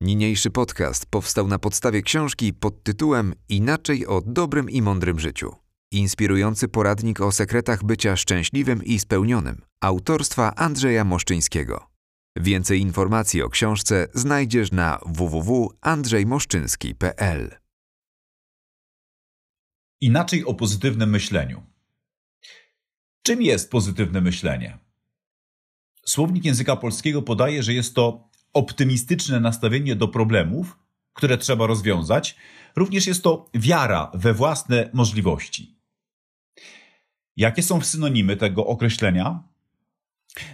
[0.00, 5.54] Niniejszy podcast powstał na podstawie książki pod tytułem Inaczej o dobrym i mądrym życiu.
[5.92, 11.86] Inspirujący poradnik o sekretach bycia szczęśliwym i spełnionym autorstwa Andrzeja Moszczyńskiego.
[12.36, 17.56] Więcej informacji o książce znajdziesz na www.andrzejmoszczyński.pl.
[20.00, 21.62] Inaczej o pozytywnym myśleniu.
[23.22, 24.78] Czym jest pozytywne myślenie?
[26.06, 28.25] Słownik języka polskiego podaje, że jest to
[28.56, 30.78] optymistyczne nastawienie do problemów,
[31.12, 32.36] które trzeba rozwiązać,
[32.76, 35.76] również jest to wiara we własne możliwości.
[37.36, 39.42] Jakie są synonimy tego określenia?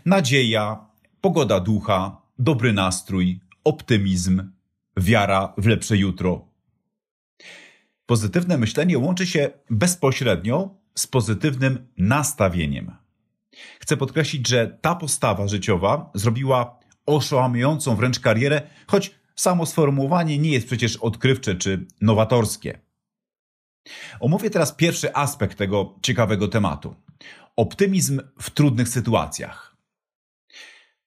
[0.07, 0.87] Nadzieja,
[1.20, 4.51] pogoda ducha, dobry nastrój, optymizm,
[4.96, 6.48] wiara w lepsze jutro.
[8.07, 12.96] Pozytywne myślenie łączy się bezpośrednio z pozytywnym nastawieniem.
[13.80, 20.66] Chcę podkreślić, że ta postawa życiowa zrobiła oszałamiającą wręcz karierę, choć samo sformułowanie nie jest
[20.66, 22.79] przecież odkrywcze czy nowatorskie.
[24.21, 26.95] Omówię teraz pierwszy aspekt tego ciekawego tematu.
[27.57, 29.77] Optymizm w trudnych sytuacjach.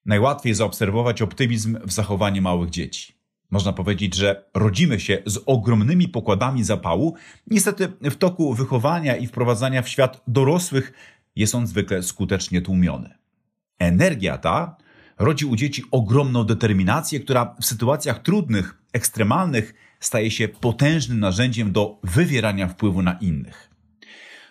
[0.06, 3.16] Najłatwiej zaobserwować optymizm w zachowaniu małych dzieci.
[3.50, 7.14] Można powiedzieć, że rodzimy się z ogromnymi pokładami zapału.
[7.46, 10.92] Niestety w toku wychowania i wprowadzania w świat dorosłych
[11.36, 13.14] jest on zwykle skutecznie tłumiony.
[13.78, 14.76] Energia ta
[15.18, 22.00] rodzi u dzieci ogromną determinację, która w sytuacjach trudnych, ekstremalnych staje się potężnym narzędziem do
[22.02, 23.70] wywierania wpływu na innych.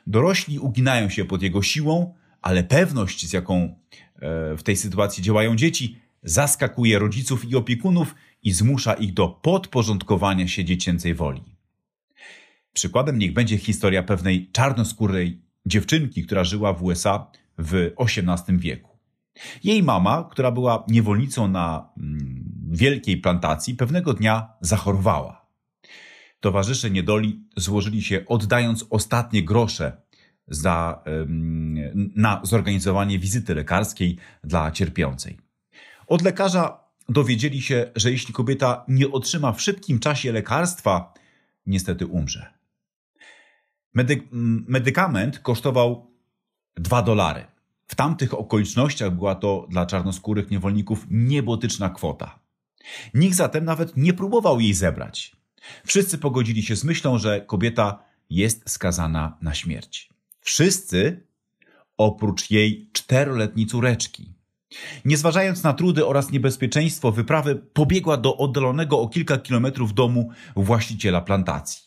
[0.07, 5.55] Dorośli uginają się pod jego siłą, ale pewność, z jaką e, w tej sytuacji działają
[5.55, 11.43] dzieci, zaskakuje rodziców i opiekunów i zmusza ich do podporządkowania się dziecięcej woli.
[12.73, 18.94] Przykładem niech będzie historia pewnej czarnoskórej dziewczynki, która żyła w USA w XVIII wieku.
[19.63, 25.45] Jej mama, która była niewolnicą na mm, wielkiej plantacji, pewnego dnia zachorowała.
[26.39, 30.01] Towarzysze niedoli złożyli się, oddając ostatnie grosze
[30.47, 31.03] za,
[32.15, 35.39] na zorganizowanie wizyty lekarskiej dla cierpiącej.
[36.07, 36.79] Od lekarza
[37.09, 41.13] dowiedzieli się, że jeśli kobieta nie otrzyma w szybkim czasie lekarstwa,
[41.65, 42.53] niestety umrze.
[43.93, 44.27] Medy
[44.67, 46.11] medykament kosztował
[46.75, 47.45] 2 dolary.
[47.87, 52.39] W tamtych okolicznościach była to dla czarnoskórych niewolników niebotyczna kwota.
[53.13, 55.35] Nikt zatem nawet nie próbował jej zebrać.
[55.85, 60.09] Wszyscy pogodzili się z myślą, że kobieta jest skazana na śmierć.
[60.41, 61.27] Wszyscy
[61.97, 64.33] oprócz jej czteroletniej córeczki.
[65.05, 71.21] Nie zważając na trudy oraz niebezpieczeństwo wyprawy, pobiegła do oddalonego o kilka kilometrów domu właściciela
[71.21, 71.81] plantacji.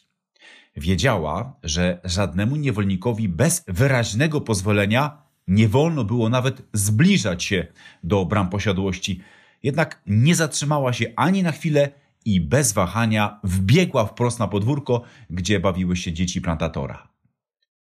[0.76, 7.66] Wiedziała, że żadnemu niewolnikowi bez wyraźnego pozwolenia nie wolno było nawet zbliżać się
[8.04, 9.20] do bram posiadłości,
[9.62, 11.90] jednak nie zatrzymała się ani na chwilę
[12.24, 17.08] i bez wahania wbiegła wprost na podwórko, gdzie bawiły się dzieci plantatora.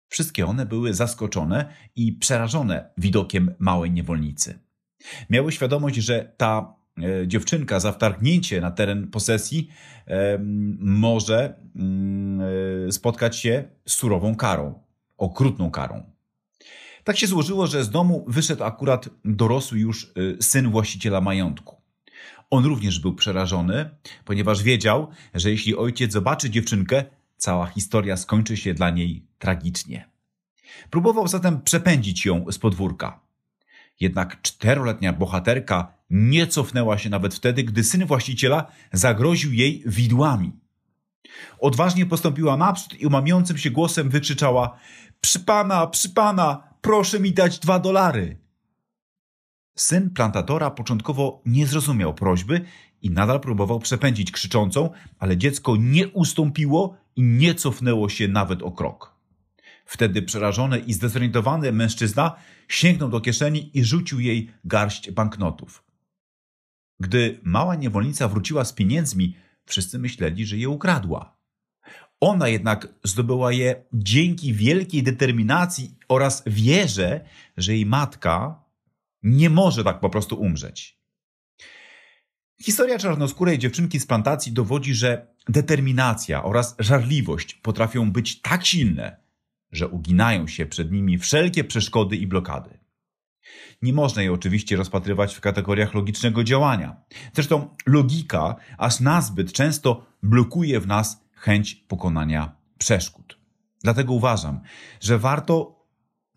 [0.07, 4.59] Wszystkie one były zaskoczone i przerażone widokiem małej niewolnicy.
[5.29, 9.69] Miały świadomość, że ta e, dziewczynka za wtargnięcie na teren posesji
[10.07, 10.37] e,
[10.79, 12.41] może mm,
[12.87, 14.83] e, spotkać się z surową karą,
[15.17, 16.10] okrutną karą.
[17.03, 21.81] Tak się złożyło, że z domu wyszedł akurat dorosły już y, syn właściciela majątku.
[22.49, 23.89] On również był przerażony,
[24.25, 27.03] ponieważ wiedział, że jeśli ojciec zobaczy dziewczynkę,
[27.37, 30.09] cała historia skończy się dla niej tragicznie.
[30.89, 33.19] Próbował zatem przepędzić ją z podwórka.
[33.99, 40.51] Jednak czteroletnia bohaterka nie cofnęła się nawet wtedy, gdy syn właściciela zagroził jej widłami.
[41.59, 44.77] Odważnie postąpiła naprzód i umamiącym się głosem wykrzyczała:
[45.21, 48.37] Przy pana, przy pana, proszę mi dać dwa dolary.
[49.75, 52.61] Syn plantatora początkowo nie zrozumiał prośby
[53.01, 54.89] i nadal próbował przepędzić krzyczącą,
[55.19, 59.15] ale dziecko nie ustąpiło i nie cofnęło się nawet o krok.
[59.85, 62.35] Wtedy przerażony i zdezorientowany mężczyzna
[62.67, 65.83] sięgnął do kieszeni i rzucił jej garść banknotów.
[66.99, 69.35] Gdy mała niewolnica wróciła z pieniędzmi,
[69.65, 71.40] wszyscy myśleli, że je ukradła.
[72.21, 77.25] Ona jednak zdobyła je dzięki wielkiej determinacji oraz wierze,
[77.57, 78.63] że jej matka
[79.23, 81.01] nie może tak po prostu umrzeć.
[82.63, 89.17] Historia czarnoskórej dziewczynki z plantacji dowodzi, że determinacja oraz żarliwość potrafią być tak silne,
[89.71, 92.77] że uginają się przed nimi wszelkie przeszkody i blokady.
[93.81, 96.95] Nie można jej oczywiście rozpatrywać w kategoriach logicznego działania.
[97.33, 103.37] Zresztą logika aż nazbyt często blokuje w nas chęć pokonania przeszkód.
[103.83, 104.59] Dlatego uważam,
[104.99, 105.85] że warto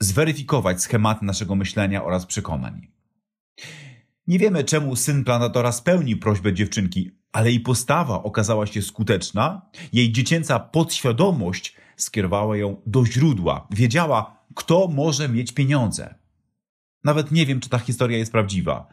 [0.00, 2.88] zweryfikować schematy naszego myślenia oraz przekonań.
[4.26, 9.62] Nie wiemy, czemu syn planatora spełnił prośbę dziewczynki, ale jej postawa okazała się skuteczna,
[9.92, 13.68] jej dziecięca podświadomość skierowała ją do źródła.
[13.70, 16.14] Wiedziała, kto może mieć pieniądze.
[17.04, 18.88] Nawet nie wiem, czy ta historia jest prawdziwa.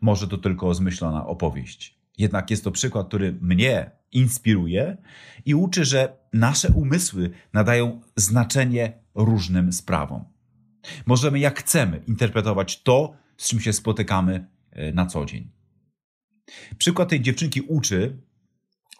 [0.00, 1.98] Może to tylko zmyślona opowieść.
[2.18, 4.96] Jednak jest to przykład, który mnie inspiruje
[5.44, 10.24] i uczy, że nasze umysły nadają znaczenie różnym sprawom.
[11.06, 15.50] Możemy jak chcemy interpretować to, z czym się spotykamy e, na co dzień.
[16.78, 18.18] Przykład tej dziewczynki uczy,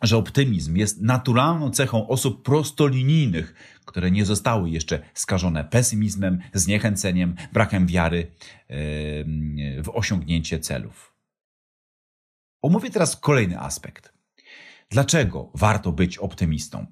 [0.03, 7.87] że optymizm jest naturalną cechą osób prostolinijnych, które nie zostały jeszcze skażone pesymizmem, zniechęceniem, brakiem
[7.87, 8.31] wiary
[9.83, 11.15] w osiągnięcie celów.
[12.63, 14.14] Omówię teraz kolejny aspekt.
[14.95, 16.87] Dlaczego warto być optymistą?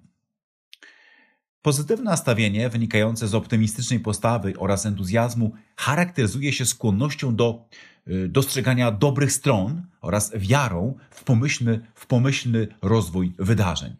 [1.62, 7.68] Pozytywne nastawienie wynikające z optymistycznej postawy oraz entuzjazmu charakteryzuje się skłonnością do
[8.08, 13.96] y, dostrzegania dobrych stron oraz wiarą w pomyślny, w pomyślny rozwój wydarzeń.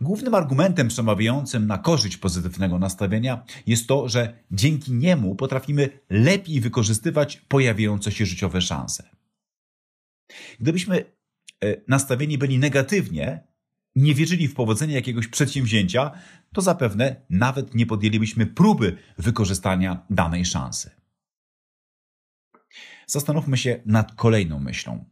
[0.00, 7.36] Głównym argumentem przemawiającym na korzyść pozytywnego nastawienia jest to, że dzięki niemu potrafimy lepiej wykorzystywać
[7.36, 9.10] pojawiające się życiowe szanse.
[10.60, 11.19] Gdybyśmy
[11.88, 13.44] nastawieni byli negatywnie,
[13.94, 16.10] nie wierzyli w powodzenie jakiegoś przedsięwzięcia,
[16.54, 20.90] to zapewne nawet nie podjęlibyśmy próby wykorzystania danej szansy.
[23.06, 25.04] Zastanówmy się nad kolejną myślą.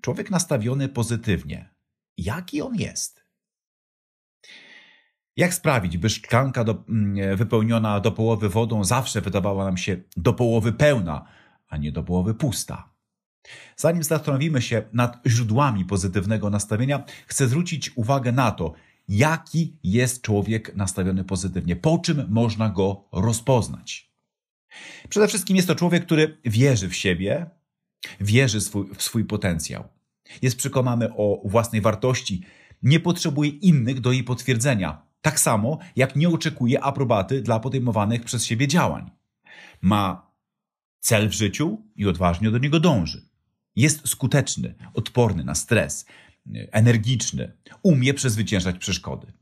[0.00, 1.74] Człowiek nastawiony pozytywnie.
[2.16, 3.22] Jaki on jest?
[5.36, 10.32] Jak sprawić, by szklanka do, mm, wypełniona do połowy wodą zawsze wydawała nam się do
[10.32, 11.26] połowy pełna,
[11.68, 12.91] a nie do połowy pusta?
[13.76, 18.72] Zanim zastanowimy się nad źródłami pozytywnego nastawienia, chcę zwrócić uwagę na to,
[19.08, 24.12] jaki jest człowiek nastawiony pozytywnie, po czym można go rozpoznać.
[25.08, 27.50] Przede wszystkim jest to człowiek, który wierzy w siebie,
[28.20, 29.88] wierzy swój, w swój potencjał.
[30.42, 32.42] Jest przekonany o własnej wartości,
[32.82, 38.44] nie potrzebuje innych do jej potwierdzenia, tak samo jak nie oczekuje aprobaty dla podejmowanych przez
[38.44, 39.10] siebie działań.
[39.80, 40.32] Ma
[41.00, 43.31] cel w życiu i odważnie do niego dąży.
[43.76, 46.06] Jest skuteczny, odporny na stres,
[46.72, 47.52] energiczny,
[47.82, 49.32] umie przezwyciężać przeszkody.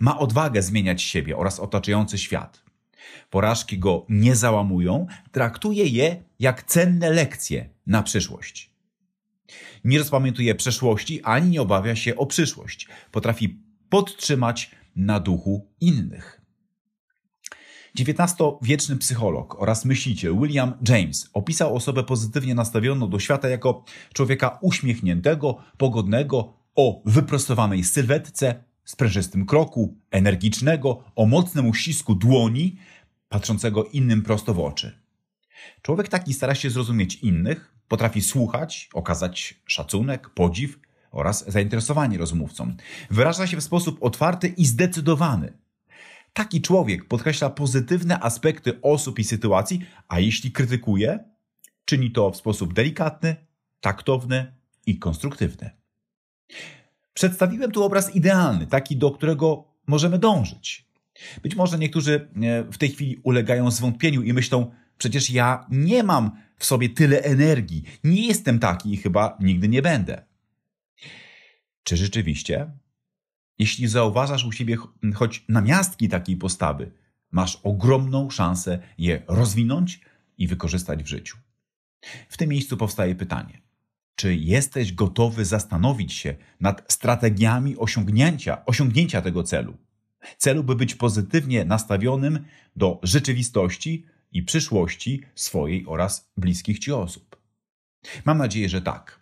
[0.00, 2.64] Ma odwagę zmieniać siebie oraz otaczający świat.
[3.30, 8.70] Porażki go nie załamują, traktuje je jak cenne lekcje na przyszłość.
[9.84, 12.88] Nie rozpamiętuje przeszłości ani nie obawia się o przyszłość.
[13.10, 16.43] Potrafi podtrzymać na duchu innych.
[17.98, 25.56] XIX-wieczny psycholog oraz myśliciel William James opisał osobę pozytywnie nastawioną do świata jako człowieka uśmiechniętego,
[25.78, 32.76] pogodnego, o wyprostowanej sylwetce, sprężystym kroku, energicznego, o mocnym uścisku dłoni,
[33.28, 34.98] patrzącego innym prosto w oczy.
[35.82, 40.78] Człowiek taki stara się zrozumieć innych, potrafi słuchać, okazać szacunek, podziw
[41.10, 42.76] oraz zainteresowanie rozmówcom.
[43.10, 45.52] Wyraża się w sposób otwarty i zdecydowany–
[46.34, 51.18] Taki człowiek podkreśla pozytywne aspekty osób i sytuacji, a jeśli krytykuje,
[51.84, 53.36] czyni to w sposób delikatny,
[53.80, 54.54] taktowny
[54.86, 55.70] i konstruktywny.
[57.14, 60.86] Przedstawiłem tu obraz idealny, taki do którego możemy dążyć.
[61.42, 66.30] Być może niektórzy e, w tej chwili ulegają zwątpieniu i myślą, przecież ja nie mam
[66.56, 70.24] w sobie tyle energii, nie jestem taki i chyba nigdy nie będę.
[71.82, 72.70] Czy rzeczywiście
[73.58, 74.76] jeśli zauważasz u siebie
[75.14, 76.92] choć namiastki takiej postawy,
[77.30, 80.00] masz ogromną szansę je rozwinąć
[80.38, 81.36] i wykorzystać w życiu.
[82.28, 83.62] W tym miejscu powstaje pytanie:
[84.14, 89.76] czy jesteś gotowy zastanowić się nad strategiami osiągnięcia, osiągnięcia tego celu?
[90.38, 92.44] Celu, by być pozytywnie nastawionym
[92.76, 97.36] do rzeczywistości i przyszłości swojej oraz bliskich ci osób.
[98.24, 99.20] Mam nadzieję, że tak.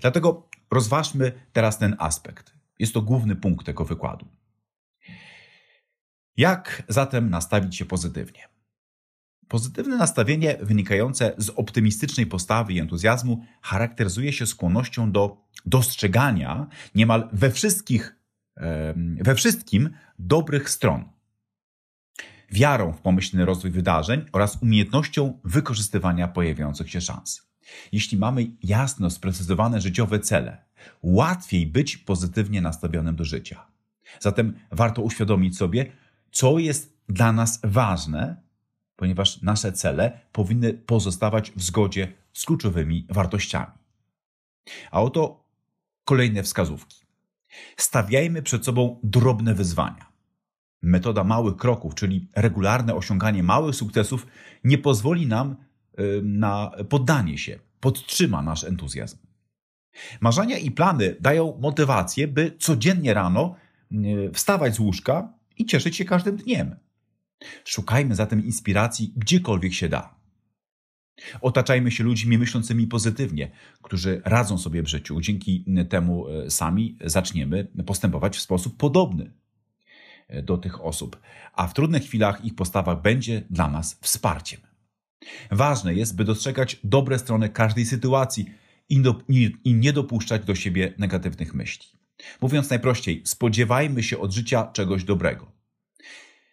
[0.00, 2.59] Dlatego rozważmy teraz ten aspekt.
[2.80, 4.28] Jest to główny punkt tego wykładu.
[6.36, 8.48] Jak zatem nastawić się pozytywnie?
[9.48, 17.50] Pozytywne nastawienie wynikające z optymistycznej postawy i entuzjazmu charakteryzuje się skłonnością do dostrzegania niemal we
[17.50, 18.16] wszystkich,
[19.20, 21.04] we wszystkim dobrych stron.
[22.50, 27.50] Wiarą w pomyślny rozwój wydarzeń oraz umiejętnością wykorzystywania pojawiających się szans.
[27.92, 30.64] Jeśli mamy jasno sprecyzowane życiowe cele,
[31.02, 33.66] łatwiej być pozytywnie nastawionym do życia.
[34.20, 35.92] Zatem warto uświadomić sobie,
[36.32, 38.36] co jest dla nas ważne,
[38.96, 43.72] ponieważ nasze cele powinny pozostawać w zgodzie z kluczowymi wartościami.
[44.90, 45.44] A oto
[46.04, 47.06] kolejne wskazówki.
[47.76, 50.10] Stawiajmy przed sobą drobne wyzwania.
[50.82, 54.26] Metoda małych kroków, czyli regularne osiąganie małych sukcesów,
[54.64, 55.56] nie pozwoli nam
[56.22, 59.18] na poddanie się, podtrzyma nasz entuzjazm.
[60.20, 63.56] Marzenia i plany dają motywację, by codziennie rano
[63.92, 66.76] y, wstawać z łóżka i cieszyć się każdym dniem.
[67.64, 70.20] Szukajmy zatem inspiracji gdziekolwiek się da.
[71.40, 73.50] Otaczajmy się ludźmi myślącymi pozytywnie,
[73.82, 75.20] którzy radzą sobie w życiu.
[75.20, 79.32] Dzięki temu e, sami zaczniemy postępować w sposób podobny
[80.28, 81.20] e, do tych osób,
[81.52, 84.60] a w trudnych chwilach ich postawa będzie dla nas wsparciem.
[85.50, 88.50] Ważne jest, by dostrzegać dobre strony każdej sytuacji
[88.90, 91.86] i, do, i, i nie dopuszczać do siebie negatywnych myśli.
[92.40, 95.60] Mówiąc najprościej, spodziewajmy się od życia czegoś dobrego.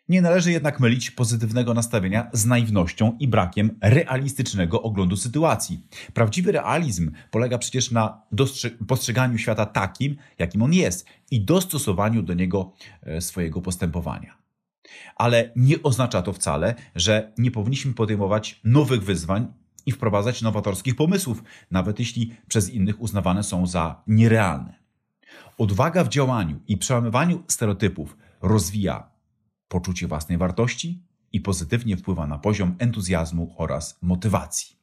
[0.09, 5.87] Nie należy jednak mylić pozytywnego nastawienia z naiwnością i brakiem realistycznego oglądu sytuacji.
[6.13, 8.21] Prawdziwy realizm polega przecież na
[8.87, 14.37] postrzeganiu świata takim, jakim on jest i dostosowaniu do niego e, swojego postępowania.
[15.15, 19.47] Ale nie oznacza to wcale, że nie powinniśmy podejmować nowych wyzwań
[19.87, 24.79] i wprowadzać nowatorskich pomysłów, nawet jeśli przez innych uznawane są za nierealne.
[25.57, 29.09] Odwaga w działaniu i przełamywaniu stereotypów rozwija
[29.67, 34.77] poczucie własnej wartości i pozytywnie wpływa na poziom entuzjazmu oraz motywacji.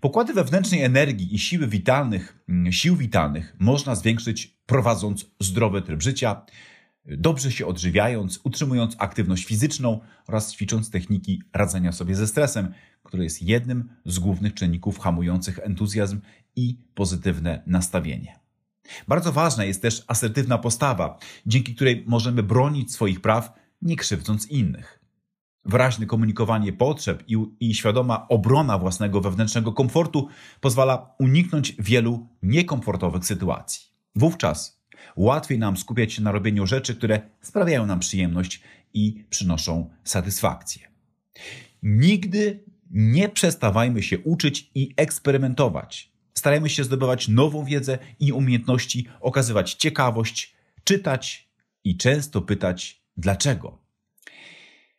[0.00, 6.46] Pokłady wewnętrznej energii i siły witalnych, mm, sił witalnych można zwiększyć prowadząc zdrowy tryb życia,
[7.06, 13.42] dobrze się odżywiając, utrzymując aktywność fizyczną oraz ćwicząc techniki radzenia sobie ze stresem, który jest
[13.42, 16.20] jednym z głównych czynników hamujących entuzjazm
[16.56, 18.38] i pozytywne nastawienie.
[19.08, 24.98] Bardzo ważna jest też asertywna postawa, dzięki której możemy bronić swoich praw nie krzywdząc innych.
[25.64, 30.28] Wyraźne komunikowanie potrzeb i, i świadoma obrona własnego wewnętrznego komfortu
[30.60, 33.86] pozwala uniknąć wielu niekomfortowych sytuacji.
[34.14, 34.81] Wówczas
[35.16, 38.62] łatwiej nam skupiać się na robieniu rzeczy, które sprawiają nam przyjemność
[38.94, 40.88] i przynoszą satysfakcję.
[41.82, 46.12] Nigdy nie przestawajmy się uczyć i eksperymentować.
[46.34, 50.54] Starajmy się zdobywać nową wiedzę i umiejętności, okazywać ciekawość,
[50.84, 51.48] czytać
[51.84, 53.81] i często pytać Dlaczego?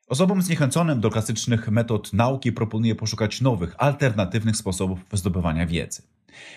[0.07, 6.01] Osobom zniechęconym do klasycznych metod nauki proponuję poszukać nowych, alternatywnych sposobów zdobywania wiedzy.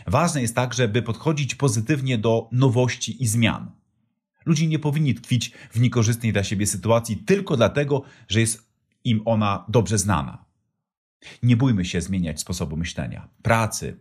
[0.07, 3.71] Ważne jest także, by podchodzić pozytywnie do nowości i zmian.
[4.47, 8.69] Ludzie nie powinni tkwić w niekorzystnej dla siebie sytuacji tylko dlatego, że jest
[9.05, 10.45] im ona dobrze znana.
[11.43, 13.97] Nie bójmy się zmieniać sposobu myślenia, pracy,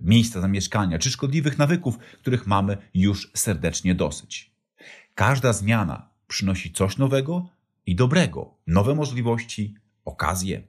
[0.00, 4.54] miejsca zamieszkania czy szkodliwych nawyków, których mamy już serdecznie dosyć.
[5.14, 7.48] Każda zmiana przynosi coś nowego
[7.86, 9.74] i dobrego, nowe możliwości,
[10.04, 10.62] okazje.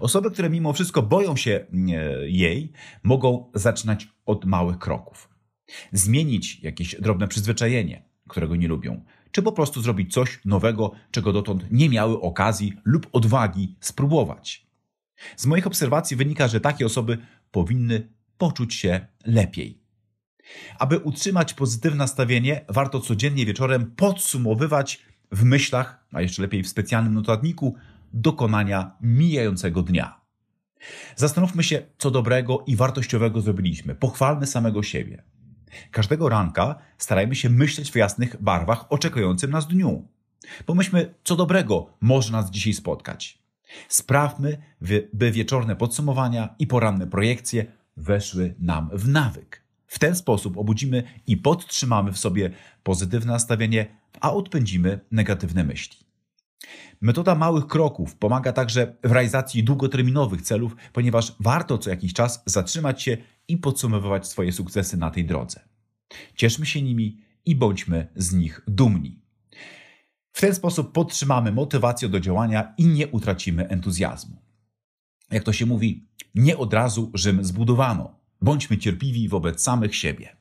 [0.00, 1.66] Osoby, które mimo wszystko boją się
[2.22, 5.28] jej, mogą zaczynać od małych kroków.
[5.92, 11.64] Zmienić jakieś drobne przyzwyczajenie, którego nie lubią, czy po prostu zrobić coś nowego, czego dotąd
[11.70, 14.66] nie miały okazji lub odwagi spróbować.
[15.36, 17.18] Z moich obserwacji wynika, że takie osoby
[17.50, 19.82] powinny poczuć się lepiej.
[20.78, 25.02] Aby utrzymać pozytywne nastawienie, warto codziennie wieczorem podsumowywać
[25.32, 27.74] w myślach, a jeszcze lepiej w specjalnym notatniku,
[28.12, 30.20] dokonania mijającego dnia.
[31.16, 33.94] Zastanówmy się, co dobrego i wartościowego zrobiliśmy.
[33.94, 35.22] Pochwalmy samego siebie.
[35.90, 40.08] Każdego ranka starajmy się myśleć w jasnych barwach oczekującym nas dniu.
[40.66, 43.42] Pomyślmy, co dobrego może nas dzisiaj spotkać.
[43.88, 44.58] Sprawmy,
[45.12, 49.61] by wieczorne podsumowania i poranne projekcje weszły nam w nawyk.
[49.92, 52.50] W ten sposób obudzimy i podtrzymamy w sobie
[52.82, 53.86] pozytywne nastawienie,
[54.20, 55.96] a odpędzimy negatywne myśli.
[57.00, 63.02] Metoda małych kroków pomaga także w realizacji długoterminowych celów, ponieważ warto co jakiś czas zatrzymać
[63.02, 63.16] się
[63.48, 65.60] i podsumowywać swoje sukcesy na tej drodze.
[66.36, 69.20] Cieszmy się nimi i bądźmy z nich dumni.
[70.32, 74.36] W ten sposób podtrzymamy motywację do działania i nie utracimy entuzjazmu.
[75.30, 78.21] Jak to się mówi, nie od razu Rzym zbudowano.
[78.42, 80.36] Bądźmy cierpliwi wobec samych siebie.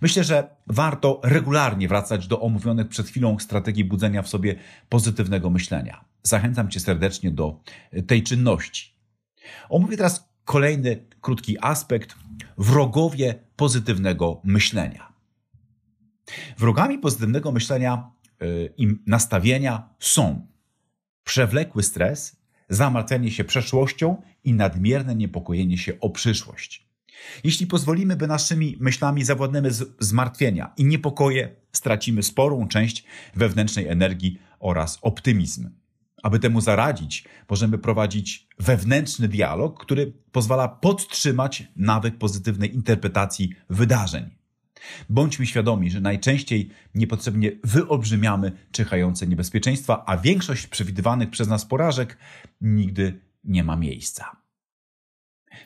[0.00, 4.56] Myślę, że warto regularnie wracać do omówionych przed chwilą strategii budzenia w sobie
[4.88, 6.04] pozytywnego myślenia.
[6.22, 7.60] Zachęcam Cię serdecznie do
[8.06, 8.92] tej czynności.
[9.68, 12.14] Omówię teraz kolejny krótki aspekt
[12.58, 15.12] wrogowie pozytywnego myślenia.
[16.58, 18.10] Wrogami pozytywnego myślenia
[18.42, 20.46] y, i nastawienia są
[21.24, 22.36] przewlekły stres,
[22.68, 26.88] zamartwianie się przeszłością i nadmierne niepokojenie się o przyszłość.
[27.44, 29.70] Jeśli pozwolimy, by naszymi myślami zawładnęły
[30.00, 35.70] zmartwienia i niepokoje, stracimy sporą część wewnętrznej energii oraz optymizm.
[36.22, 44.30] Aby temu zaradzić, możemy prowadzić wewnętrzny dialog, który pozwala podtrzymać nawyk pozytywnej interpretacji wydarzeń.
[45.08, 52.18] Bądźmy świadomi, że najczęściej niepotrzebnie wyolbrzymiamy czyhające niebezpieczeństwa, a większość przewidywanych przez nas porażek
[52.60, 54.36] nigdy nie ma miejsca.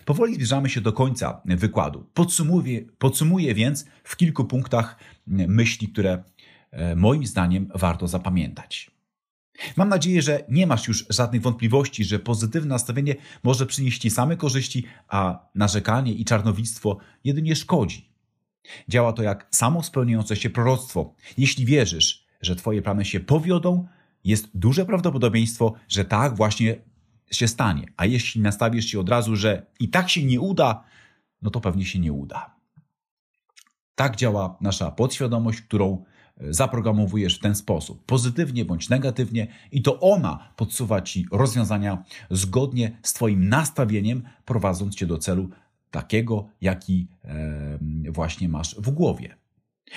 [0.04, 2.06] Powoli zbliżamy się do końca wykładu.
[2.14, 6.24] Podsumuję, podsumuję więc w kilku punktach myśli, które
[6.70, 8.90] e, moim zdaniem warto zapamiętać.
[9.76, 14.36] Mam nadzieję, że nie masz już żadnych wątpliwości, że pozytywne nastawienie może przynieść Ci same
[14.36, 18.11] korzyści, a narzekanie i czarnowictwo jedynie szkodzi.
[18.88, 21.14] Działa to jak samo spełniające się proroctwo.
[21.38, 23.88] Jeśli wierzysz, że Twoje plany się powiodą,
[24.24, 26.76] jest duże prawdopodobieństwo, że tak właśnie
[27.30, 27.86] się stanie.
[27.96, 30.84] A jeśli nastawisz się od razu, że i tak się nie uda,
[31.42, 32.54] no to pewnie się nie uda.
[33.94, 36.04] Tak działa nasza podświadomość, którą
[36.36, 42.98] e, zaprogramowujesz w ten sposób, pozytywnie bądź negatywnie, i to ona podsuwa ci rozwiązania zgodnie
[43.02, 45.50] z Twoim nastawieniem, prowadząc cię do celu
[45.92, 47.08] takiego, jaki
[48.10, 49.36] właśnie masz w głowie.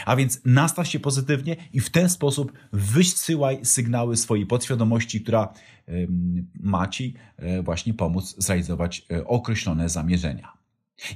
[0.06, 5.54] A więc nastaw się pozytywnie i w ten sposób wysyłaj sygnały swojej podświadomości, która
[6.60, 10.54] ma ci e, właśnie pomóc zrealizować e, określone zamierzenia.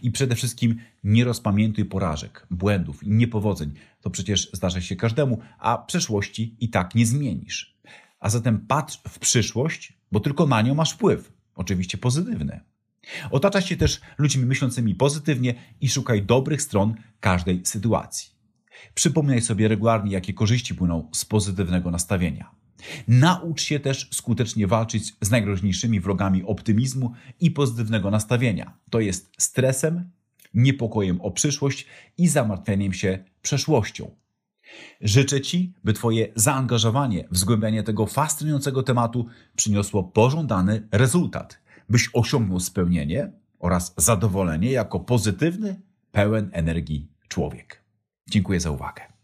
[0.02, 3.74] I przede wszystkim nie rozpamiętuj porażek, błędów i niepowodzeń.
[4.02, 7.80] To przecież zdarza się każdemu, a przeszłości i tak nie zmienisz.
[8.20, 11.34] A zatem patrz w przyszłość, bo tylko na nią masz wpływ.
[11.56, 12.60] Oczywiście pozytywny.
[13.32, 18.30] Otacza się też ludźmi myślącymi pozytywnie i szukaj dobrych stron każdej sytuacji.
[18.94, 22.52] Przypominaj sobie regularnie, jakie korzyści płyną z pozytywnego nastawienia.
[23.08, 28.78] Naucz się też skutecznie walczyć z najgroźniejszymi wrogami optymizmu i pozytywnego nastawienia.
[28.90, 30.12] To jest stresem,
[30.54, 31.86] niepokojem o przyszłość
[32.18, 34.12] i zamartwieniem się przeszłością.
[35.02, 39.26] Życzę Ci, by Twoje zaangażowanie w zgłębianie tego fascynującego tematu
[39.56, 45.82] przyniosło pożądany rezultat, byś osiągnął spełnienie oraz zadowolenie jako pozytywny,
[46.12, 47.84] pełen energii człowiek.
[48.30, 49.19] Dziękuję za uwagę.